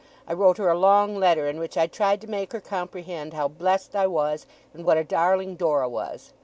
I 0.27 0.33
wrote 0.33 0.57
her 0.57 0.67
a 0.67 0.73
long 0.75 1.15
letter, 1.17 1.47
in 1.47 1.59
which 1.59 1.77
I 1.77 1.85
tried 1.85 2.21
to 2.21 2.27
make 2.27 2.53
her 2.53 2.59
comprehend 2.59 3.35
how 3.35 3.47
blest 3.49 3.95
I 3.95 4.07
was, 4.07 4.47
and 4.73 4.83
what 4.83 4.97
a 4.97 5.03
darling 5.03 5.53
Dora 5.55 5.87
was. 5.87 6.33